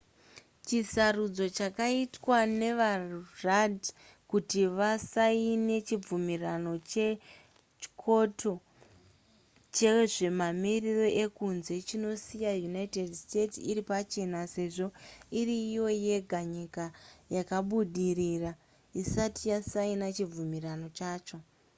[0.67, 3.79] chisarudzo chakaitwa navarudd
[4.31, 8.53] kuti vasaine chibvumirano chekyoto
[9.75, 14.87] chezvemamiriro ekunze chinosiya united states iri pachena sezvo
[15.39, 16.85] iri iyo yega nyika
[17.35, 18.51] yakabudirira
[19.01, 21.37] isati yasaina chibvumirano chacho